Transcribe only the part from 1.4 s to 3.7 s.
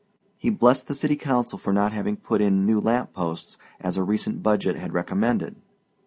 for not having put in new lamp posts